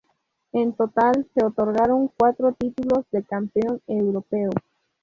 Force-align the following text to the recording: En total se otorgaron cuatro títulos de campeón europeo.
En 0.51 0.73
total 0.73 1.27
se 1.35 1.45
otorgaron 1.45 2.11
cuatro 2.17 2.53
títulos 2.53 3.05
de 3.11 3.23
campeón 3.23 3.83
europeo. 3.85 4.49